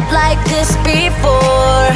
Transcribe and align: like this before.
like 0.00 0.42
this 0.46 0.74
before. 0.78 1.91